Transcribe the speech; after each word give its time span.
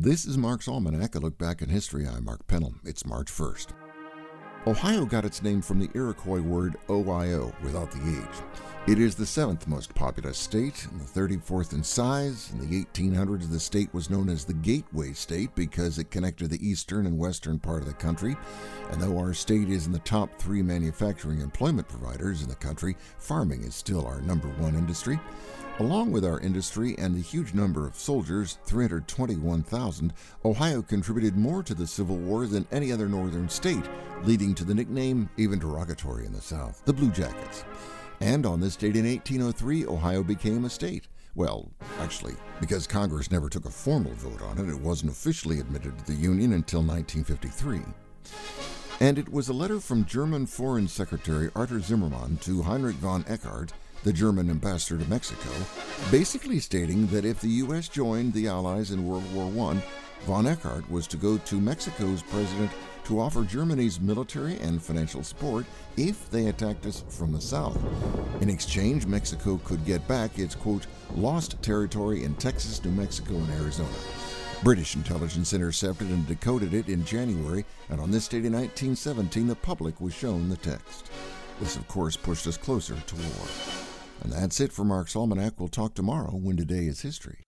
This 0.00 0.26
is 0.26 0.38
Mark's 0.38 0.68
Almanac, 0.68 1.16
a 1.16 1.18
look 1.18 1.36
back 1.38 1.60
in 1.60 1.70
history. 1.70 2.06
I'm 2.06 2.24
Mark 2.24 2.46
Pennell. 2.46 2.72
It's 2.84 3.04
March 3.04 3.32
1st. 3.32 3.70
Ohio 4.68 5.04
got 5.04 5.24
its 5.24 5.42
name 5.42 5.60
from 5.60 5.80
the 5.80 5.90
Iroquois 5.92 6.40
word 6.40 6.76
OIO, 6.88 7.52
without 7.64 7.90
the 7.90 7.98
H. 7.98 8.77
It 8.86 8.98
is 8.98 9.14
the 9.14 9.26
seventh 9.26 9.66
most 9.66 9.94
populous 9.94 10.38
state 10.38 10.86
and 10.90 10.98
the 10.98 11.04
34th 11.04 11.74
in 11.74 11.84
size. 11.84 12.50
In 12.52 12.60
the 12.60 12.84
1800s, 12.84 13.50
the 13.50 13.60
state 13.60 13.92
was 13.92 14.08
known 14.08 14.30
as 14.30 14.46
the 14.46 14.54
Gateway 14.54 15.12
State 15.12 15.54
because 15.54 15.98
it 15.98 16.10
connected 16.10 16.48
the 16.48 16.66
eastern 16.66 17.04
and 17.04 17.18
western 17.18 17.58
part 17.58 17.82
of 17.82 17.86
the 17.86 17.92
country. 17.92 18.34
And 18.90 19.00
though 19.00 19.18
our 19.18 19.34
state 19.34 19.68
is 19.68 19.84
in 19.84 19.92
the 19.92 19.98
top 19.98 20.30
three 20.38 20.62
manufacturing 20.62 21.42
employment 21.42 21.86
providers 21.86 22.40
in 22.40 22.48
the 22.48 22.54
country, 22.54 22.96
farming 23.18 23.62
is 23.64 23.74
still 23.74 24.06
our 24.06 24.22
number 24.22 24.48
one 24.48 24.74
industry. 24.74 25.20
Along 25.80 26.10
with 26.10 26.24
our 26.24 26.40
industry 26.40 26.96
and 26.98 27.14
the 27.14 27.20
huge 27.20 27.52
number 27.52 27.86
of 27.86 27.94
soldiers, 27.94 28.58
321,000, 28.64 30.14
Ohio 30.46 30.80
contributed 30.80 31.36
more 31.36 31.62
to 31.62 31.74
the 31.74 31.86
Civil 31.86 32.16
War 32.16 32.46
than 32.46 32.66
any 32.72 32.90
other 32.90 33.08
northern 33.08 33.50
state, 33.50 33.84
leading 34.24 34.54
to 34.54 34.64
the 34.64 34.74
nickname, 34.74 35.28
even 35.36 35.58
derogatory 35.58 36.24
in 36.24 36.32
the 36.32 36.40
South, 36.40 36.82
the 36.86 36.92
Blue 36.92 37.10
Jackets. 37.10 37.64
And 38.20 38.44
on 38.46 38.60
this 38.60 38.76
date 38.76 38.96
in 38.96 39.06
1803, 39.06 39.86
Ohio 39.86 40.22
became 40.22 40.64
a 40.64 40.70
state. 40.70 41.06
Well, 41.34 41.70
actually, 42.00 42.34
because 42.60 42.86
Congress 42.86 43.30
never 43.30 43.48
took 43.48 43.64
a 43.64 43.70
formal 43.70 44.12
vote 44.14 44.42
on 44.42 44.58
it, 44.58 44.68
it 44.70 44.80
wasn't 44.80 45.12
officially 45.12 45.60
admitted 45.60 45.96
to 45.98 46.06
the 46.06 46.14
Union 46.14 46.52
until 46.54 46.80
1953. 46.80 47.80
And 49.00 49.18
it 49.18 49.28
was 49.28 49.48
a 49.48 49.52
letter 49.52 49.78
from 49.78 50.04
German 50.04 50.46
Foreign 50.46 50.88
Secretary 50.88 51.50
Arthur 51.54 51.80
Zimmermann 51.80 52.38
to 52.38 52.62
Heinrich 52.62 52.96
von 52.96 53.24
Eckardt 53.28 53.72
the 54.04 54.12
German 54.12 54.50
ambassador 54.50 55.02
to 55.02 55.10
Mexico, 55.10 55.50
basically 56.10 56.60
stating 56.60 57.06
that 57.08 57.24
if 57.24 57.40
the 57.40 57.48
U.S. 57.48 57.88
joined 57.88 58.32
the 58.32 58.48
Allies 58.48 58.90
in 58.90 59.06
World 59.06 59.24
War 59.34 59.72
I, 59.72 59.82
von 60.24 60.46
Eckardt 60.46 60.88
was 60.90 61.06
to 61.08 61.16
go 61.16 61.38
to 61.38 61.60
Mexico's 61.60 62.22
president 62.22 62.70
to 63.08 63.18
offer 63.18 63.42
Germany's 63.42 63.98
military 63.98 64.58
and 64.58 64.82
financial 64.82 65.22
support 65.22 65.64
if 65.96 66.30
they 66.30 66.48
attacked 66.48 66.84
us 66.84 67.04
from 67.08 67.32
the 67.32 67.40
south. 67.40 67.78
In 68.42 68.50
exchange, 68.50 69.06
Mexico 69.06 69.58
could 69.64 69.84
get 69.86 70.06
back 70.06 70.38
its, 70.38 70.54
quote, 70.54 70.86
lost 71.16 71.60
territory 71.62 72.24
in 72.24 72.34
Texas, 72.34 72.84
New 72.84 72.90
Mexico, 72.90 73.34
and 73.34 73.50
Arizona. 73.60 73.88
British 74.62 74.94
intelligence 74.94 75.54
intercepted 75.54 76.08
and 76.08 76.26
decoded 76.26 76.74
it 76.74 76.90
in 76.90 77.02
January, 77.02 77.64
and 77.88 77.98
on 77.98 78.10
this 78.10 78.28
date 78.28 78.44
in 78.44 78.52
1917, 78.52 79.46
the 79.46 79.54
public 79.54 80.00
was 80.02 80.12
shown 80.12 80.50
the 80.50 80.56
text. 80.56 81.10
This, 81.60 81.76
of 81.76 81.88
course, 81.88 82.16
pushed 82.16 82.46
us 82.46 82.58
closer 82.58 82.94
to 82.94 83.14
war. 83.16 83.48
And 84.22 84.32
that's 84.32 84.60
it 84.60 84.70
for 84.70 84.84
Mark's 84.84 85.16
Almanac. 85.16 85.54
We'll 85.58 85.68
talk 85.68 85.94
tomorrow 85.94 86.32
when 86.32 86.58
today 86.58 86.86
is 86.86 87.00
history. 87.00 87.47